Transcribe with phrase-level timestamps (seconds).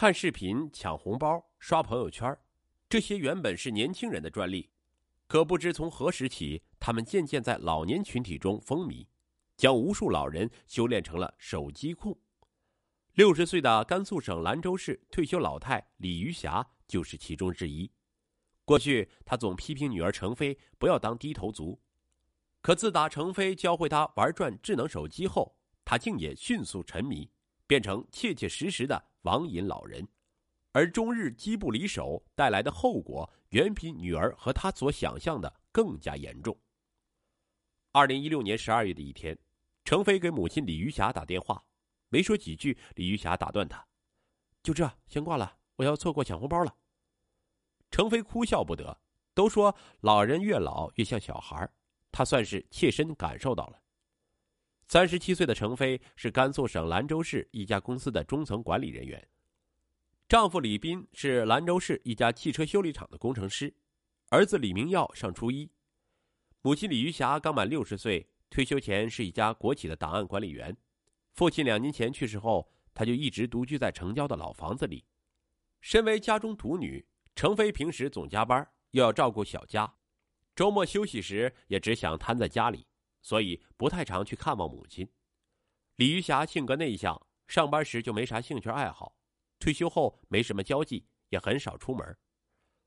[0.00, 2.34] 看视频、抢红包、刷朋友圈，
[2.88, 4.70] 这些原本是年轻人的专利，
[5.26, 9.06] 可不知从何时起，他们渐渐在老年群体中风靡，
[9.58, 12.18] 将无数老人修炼成了手机控。
[13.12, 17.92] 六十岁的甘肃省兰州市退休老太李余霞就是其中之一。
[18.64, 21.78] 过去，她总批评女儿程飞不要当低头族，
[22.62, 27.30] 可自打程飞教会她玩转智能手机后，她竟也迅速沉迷，
[27.70, 30.04] 变成切切实实的网瘾老人。
[30.72, 36.58] 而终日机不离手带来的后果，远比女儿和她所想象的更加严重。
[37.92, 39.38] 二零一六年十二月的一天，
[39.84, 41.64] 程飞给母亲李余霞打电话。
[42.08, 43.86] 没说几句，李玉霞打断他
[44.64, 46.74] ：“就这，先挂了，我要错过抢红包了。”
[47.92, 49.00] 程飞哭笑不得，
[49.32, 51.70] 都说老人越老越像小孩
[52.10, 53.79] 他算是切身感受到了。
[54.90, 59.24] 三十七岁的程飞是甘肃省兰州市一家公司的中层管理人员，
[60.28, 63.72] 丈夫李斌是兰州市一家汽车修理厂的工程师，
[64.30, 65.70] 儿子李明耀上初一，
[66.62, 70.76] 母亲李玉霞刚满六十岁，退休前是一家国企的档案管理员。
[71.34, 75.04] 父亲两年前去世后，他就一直独居在城郊的老房子里。
[75.80, 77.06] 身为家中独女，
[77.36, 79.94] 程飞平时总加班，又要照顾小家，
[80.56, 82.88] 周末休息时也只想瘫在家里，
[83.20, 85.08] 所以不太常去看望母亲。
[85.96, 89.16] 李玉霞性格内向，上班时就没啥兴趣爱好，
[89.58, 92.16] 退休后没什么交际，也很少出门。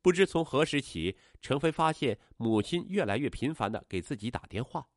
[0.00, 4.88] 不知从何时起，程飞发现母亲越来越频繁的给自己打电话。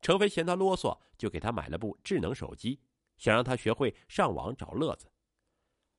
[0.00, 2.80] 程飞嫌他啰嗦，就给他买了部智能手机，
[3.18, 5.12] 想让他学会上网找乐子。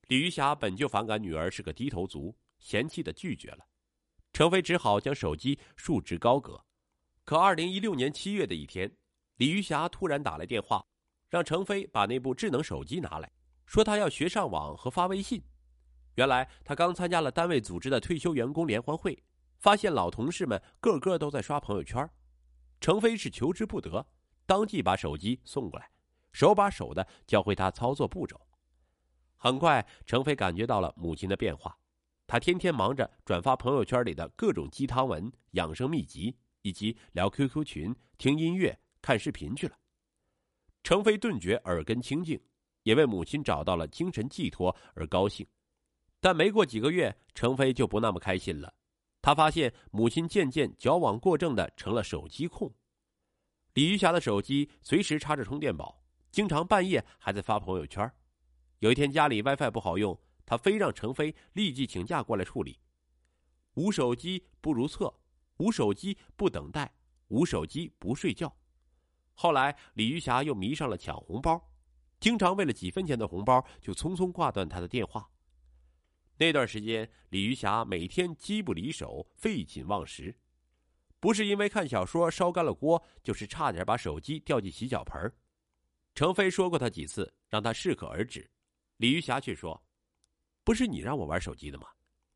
[0.08, 3.66] 李玉霞本就反感女儿是个低头族，嫌弃的拒绝了。
[4.32, 6.63] 程飞只好将手机束之高阁。
[7.24, 8.94] 可二零一六年七月的一天，
[9.36, 10.84] 李玉霞突然打来电话，
[11.30, 13.32] 让程飞把那部智能手机拿来，
[13.64, 15.42] 说他要学上网和发微信。
[16.16, 19.24] 原来他刚参加了单位组织的退休员工联欢会，
[19.58, 22.06] 发现老同事们个个都在刷朋友圈。
[22.78, 24.06] 程飞是求之不得，
[24.44, 25.90] 当即把手机送过来，
[26.30, 28.38] 手把手的教会他操作步骤。
[29.38, 31.74] 很快，程飞感觉到了母亲的变化，
[32.26, 39.78] 他天天忙着转发朋友圈里的各种鸡汤文、养生秘籍，以及聊 QQ 群、听音乐、看视频去了。
[40.82, 42.40] 程飞顿觉耳根清净，
[42.82, 45.46] 也为母亲找到了精神寄托而高兴。
[46.20, 48.74] 但没过几个月，程飞就不那么开心了。
[49.20, 52.74] 他发现母亲渐渐矫枉过正的成了手机控。
[53.74, 58.10] 李玉霞的手机随时插着充电宝，经常半夜还在发朋友圈。
[58.78, 62.78] 有一天家里 WiFi 不好用，他非让程飞立即请假过来处理。
[63.74, 65.12] 无手机不如厕，
[65.58, 66.94] 无手机不等待，
[67.28, 68.54] 无手机不睡觉。
[69.34, 71.70] 后来李玉霞又迷上了抢红包，
[72.20, 75.28] 经常为了几分钱的红包就匆匆挂断他的电话。
[76.36, 80.36] 那段时间，李玉霞每天机不离手，废寝忘食，
[81.20, 85.32] 不是因为看小说烧干了锅，就是差点把手机掉进洗脚盆。
[86.14, 88.50] 程飞说过他几次，让他适可而止。
[88.98, 89.82] 李玉霞却说
[90.62, 91.88] ：“不是你让我玩手机的吗？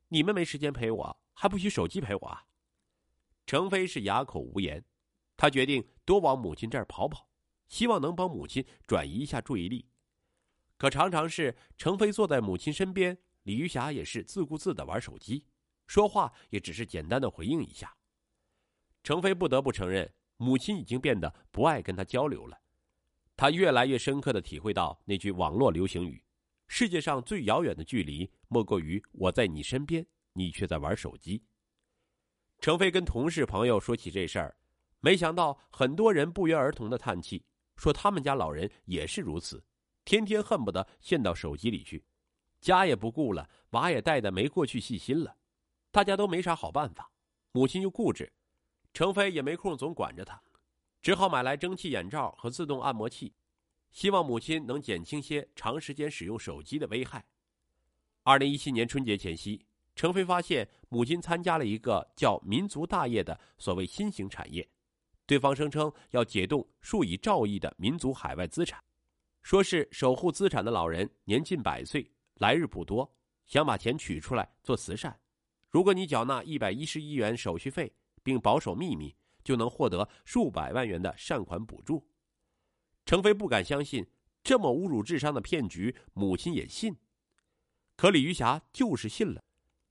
[0.09, 2.45] 你们没时间陪我，还不许手机陪我啊？”
[3.49, 4.85] 程飞是哑口无言。
[5.35, 7.31] 他决定多往母亲这儿跑跑，
[7.67, 9.89] 希望能帮母亲转移一下注意力。
[10.77, 13.17] 可常常是程飞坐在母亲身边。
[13.45, 15.47] 李玉霞也是自顾自的玩手机，
[15.87, 17.97] 说话也只是简单的回应一下。
[19.03, 22.61] 程飞不得不承认，母亲已经变得不爱跟他交流了。
[23.35, 26.23] 他越来越深刻的体会到那句网络流行语
[26.69, 31.43] ：“世界上最遥远的距离，莫过于我在你身边，你却在玩手机。”
[32.61, 34.57] 程飞跟同事朋友说起这事儿，
[35.01, 37.45] 没想到很多人不约而同的叹气，
[37.77, 39.63] 说他们家老人也是如此，
[40.05, 42.05] 天天恨不得陷到手机里去。
[42.61, 45.37] 家也不顾了，娃也带的没过去细心了，
[45.93, 47.13] 大家都没啥好办法。
[47.53, 48.33] 母亲又固执，
[48.93, 50.43] 程飞也没空总管着他，
[51.01, 53.33] 只好买来蒸汽眼罩和自动按摩器，
[53.93, 57.25] 希望母亲能减轻些长时间使用手机的危害。
[58.25, 59.65] 二零一七年春节前夕，
[59.99, 64.67] 程飞发现母亲参加了一个叫“民族大业”的所谓新型产业，
[65.27, 68.81] 对方声称要解冻数以兆亿的民族海外资产，
[69.43, 72.09] 说是守护资产的老人年近百岁。
[72.35, 73.13] 来日不多，
[73.45, 75.19] 想把钱取出来做慈善。
[75.69, 77.93] 如果你缴纳一百一十一元手续费，
[78.23, 82.07] 并保守秘密，就能获得数百万元的善款补助。
[83.05, 84.07] 程飞不敢相信，
[84.45, 86.97] 这么侮辱智商的骗局，母亲也信。
[87.97, 89.43] 可李玉霞就是信了，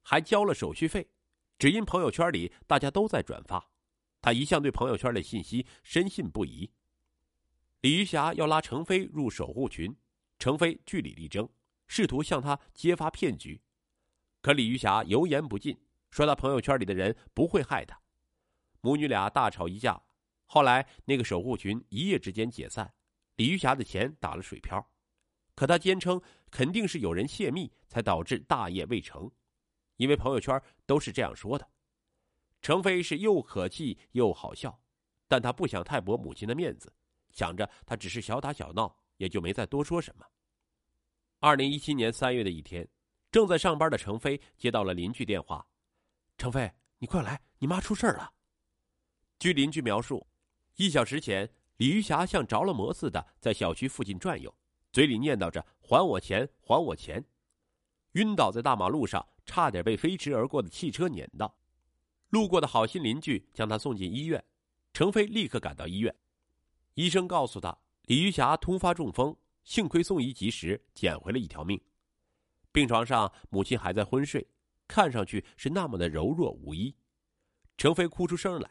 [0.09, 1.05] 还交了手续费，
[1.59, 3.69] 只因朋友圈里大家都在转发，
[4.21, 6.71] 他一向对朋友圈的信息深信不疑。
[7.81, 9.93] 李余霞要拉程飞入守护群，
[10.39, 11.49] 程飞据理力争。
[11.87, 13.61] 试图向他揭发骗局。
[14.41, 15.77] 可李玉霞油盐不进，
[16.09, 17.99] 说他朋友圈里的人不会害他。
[18.79, 20.01] 母女俩大吵一架，
[20.45, 22.93] 后来那个守护群一夜之间解散，
[23.35, 24.89] 李玉霞的钱打了水漂。
[25.53, 29.29] 可他坚称肯定是有人泄密才导致大业未成，
[29.97, 31.67] 因为朋友圈都是这样说的。
[32.61, 34.79] 程飞是又可气又好笑，
[35.27, 36.91] 但他不想太驳母亲的面子，
[37.31, 40.25] 想着他只是小打小闹，也就没再多说什么。
[41.39, 42.87] 二零一七年三月的一天，
[43.31, 45.65] 正在上班的程飞接到了邻居电话
[46.35, 48.33] ：“程飞，你快来，你妈出事了。”
[49.37, 50.25] 据邻居描述，
[50.77, 51.47] 一小时前，
[51.77, 54.53] 李玉霞像着了魔似的在小区附近转悠。
[54.91, 57.23] 嘴里念叨着“还我钱，还我钱”，
[58.13, 61.57] 晕倒在大马路上，差点被飞驰而过的汽车碾到。
[62.29, 64.45] 路过的好心邻居将他送进医院，
[64.93, 66.15] 程飞立刻赶到医院。
[66.93, 71.81] 医生告诉他，李玉霞突发中风，幸亏送医及时，捡回了一条命。
[72.71, 74.47] 病床上，母亲还在昏睡，
[74.87, 76.95] 看上去是那么的柔弱无依。
[77.77, 78.69] 程飞哭出声来。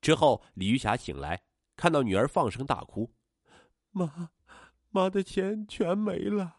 [0.00, 1.42] 之后，李玉霞醒来，
[1.76, 3.12] 看到女儿放声大哭
[3.92, 4.30] ：“妈。”
[4.94, 6.58] 妈的钱全没了。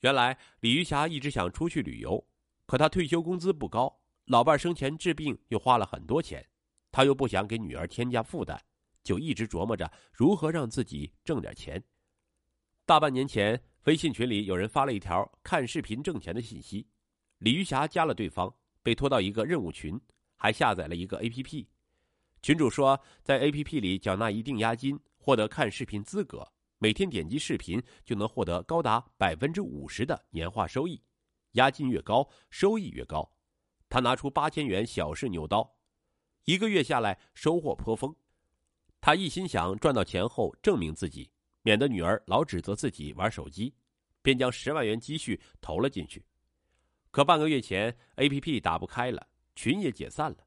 [0.00, 2.26] 原来李玉霞一直想出去旅游，
[2.72, 6.42] 可他退休工资不高，老伴生前治病又花了很多钱，
[6.90, 8.58] 他又不想给女儿添加负担，
[9.02, 11.84] 就一直琢磨着如何让自己挣点钱。
[12.86, 16.88] 大半年前，微信群里有人发了一条看视频挣钱的信息，
[17.40, 18.50] 李玉霞加了对方，
[18.82, 20.00] 被拖到一个任务群，
[20.36, 21.66] 还下载了一个 APP。
[22.40, 26.50] 群主说，在 APP 里缴纳一定押金，获得看视频资格。
[26.78, 30.98] 每天点击视频就能获得高达百分之五十的年化收益，
[31.52, 33.30] 押金越高，收益越高。
[33.88, 35.76] 他拿出八千元小试牛刀，
[36.44, 38.14] 一个月下来收获颇丰。
[39.00, 41.30] 他一心想赚到钱后证明自己，
[41.62, 43.74] 免得女儿老指责自己玩手机，
[44.22, 46.24] 便将十万元积蓄投了进去。
[47.10, 50.38] 可半个月前，APP 打不开了，群也解散了。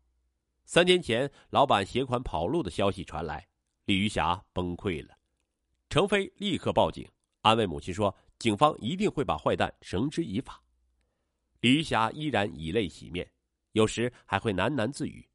[0.65, 3.47] 三天前，老板携款跑路的消息传来，
[3.85, 5.15] 李玉霞崩溃了。
[5.89, 7.07] 程飞立刻报警，
[7.41, 10.59] 安慰母亲说：“警方一定会把坏蛋绳之以法。”
[11.65, 13.27] 李玉霞依然以泪洗面，
[13.71, 15.27] 有时还会喃喃自语。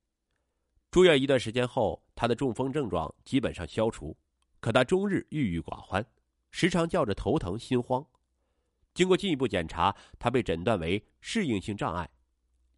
[0.88, 4.16] 住院一段时间后，她的中风症状基本上消除，
[4.60, 6.06] 可她终日郁郁寡欢，
[6.52, 8.06] 时常叫着头疼心慌。
[8.94, 12.08] 经过进一步检查，她被诊断为适应性障碍。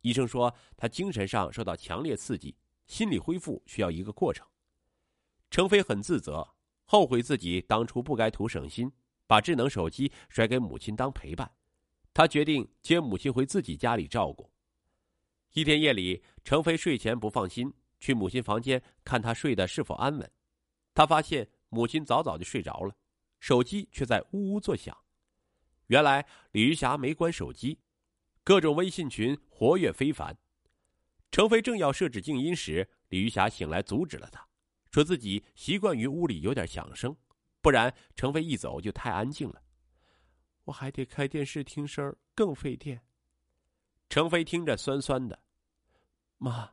[0.01, 2.57] 医生说，她精神上受到强烈刺激，
[2.87, 4.47] 心理恢复需要一个过程。
[5.51, 6.49] 程飞很自责。
[6.87, 8.91] 后悔自己当初不该图省心，
[9.27, 11.53] 把智能手机甩给母亲当陪伴。
[12.15, 14.51] 他决定接母亲回自己家里照顾。
[15.53, 20.31] 一天夜里，程飞睡前不放心，去母亲房间看她睡得是否安稳。
[20.95, 22.95] 他发现母亲早早就睡着了，
[23.41, 24.97] 手机却在呜呜作响。
[25.87, 27.79] 原来李玉霞没关手机，
[28.43, 30.37] 各种微信群活跃非凡。
[31.31, 34.47] 程飞正要设置静音时，李玉霞醒来阻止了他。
[34.91, 37.17] 说自己习惯于屋里有点响声，
[37.63, 39.62] 不然程飞一走就太安静了。
[40.65, 43.01] 我还得开电视听声，更费电。
[44.09, 45.39] 程飞听着酸酸的。
[46.39, 46.71] 妈，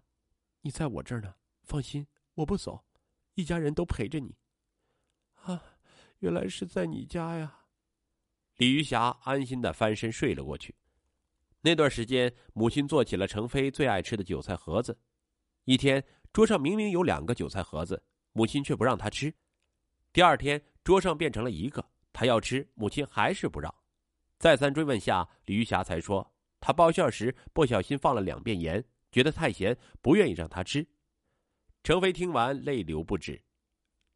[0.61, 1.33] 你在我这儿呢，
[1.63, 2.83] 放心，我不走，
[3.35, 4.35] 一家人都陪着你。
[5.35, 5.63] 啊，
[6.19, 7.59] 原来是在你家呀。
[8.57, 10.75] 李玉霞安心的翻身睡了过去。
[11.61, 14.97] 那段时间，母亲做起了程飞最爱吃的韭菜盒子。
[15.65, 16.03] 一天，
[16.33, 18.03] 桌上明明有两个韭菜盒子。
[18.31, 19.33] 母亲却不让他吃，
[20.13, 23.73] 第二天桌上变成了一个，他要吃，母亲还是不让。
[24.39, 30.87] 再三追问下，李玉霞才说，她包馅时不小心放了两遍盐，觉得太咸，不愿意让他吃。
[31.83, 33.41] 程飞听完泪流不止。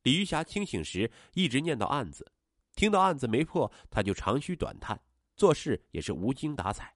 [0.03, 2.32] 李玉霞清醒时一直念叨案子，
[2.75, 5.00] 听到案子没破，他就长吁短叹，
[5.36, 6.96] 做事也是无精打采。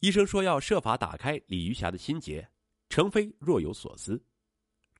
[0.00, 2.48] 医生说要设法打开李玉霞的心结，
[2.88, 4.22] 程飞若有所思。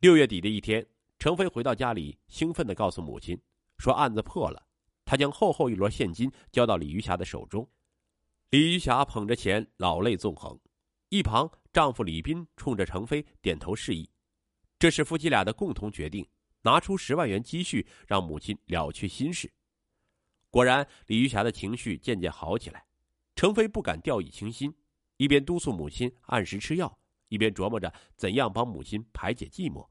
[0.01, 0.87] 六月底的一天。
[1.19, 3.41] 程飞回到家里，兴奋的告诉母亲，
[3.79, 4.66] 说案子破了。
[5.07, 7.67] 他将厚厚一摞现金交到李玉霞的手中，
[8.51, 10.59] 李玉霞捧着钱，老泪纵横。
[11.09, 14.11] 一旁丈夫李斌冲着程飞点头示意，
[14.81, 16.29] 这是夫妻俩的共同决定，
[16.63, 19.51] 拿出十万元积蓄让母亲了却心事。
[20.51, 22.85] 果然，李玉霞的情绪渐渐好起来。
[23.37, 24.75] 程飞不敢掉以轻心，
[25.19, 26.99] 一边督促母亲按时吃药，
[27.29, 29.87] 一边琢磨着怎样帮母亲排解寂寞。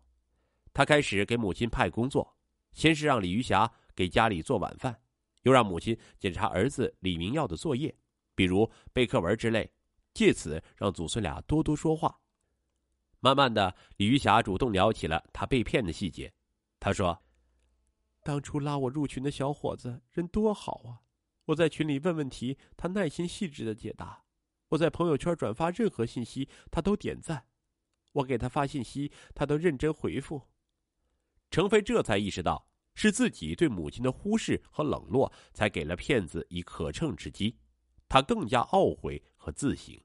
[0.74, 2.36] 他开始给母亲派工作，
[2.74, 5.00] 先是让李玉霞给家里做晚饭，
[5.46, 7.96] 又让母亲检查儿子李明耀的作业，
[8.36, 9.72] 比如背课文之类，
[10.14, 12.20] 借此让祖孙俩多多说话。
[13.20, 16.32] 慢慢的，李玉霞主动聊起了他被骗的细节。
[16.80, 17.24] 他说
[18.22, 21.02] ：“当初拉我入群的小伙子人多好啊，
[21.46, 24.26] 我在群里问问题，他耐心细致的解答；
[24.70, 27.38] 我在朋友圈转发任何信息，他都点赞；
[28.14, 30.42] 我给他发信息，他都认真回复。
[31.50, 37.56] 程飞这才意识到，是自己对母亲的忽视和冷落，才给了骗子以可乘之机。
[38.10, 40.02] 他更加懊悔和自省。